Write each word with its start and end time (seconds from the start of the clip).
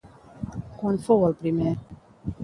Quan 0.79 0.97
fou 1.07 1.25
el 1.27 1.35
primer? 1.41 1.75